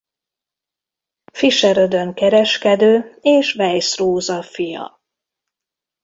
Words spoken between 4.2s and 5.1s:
fia.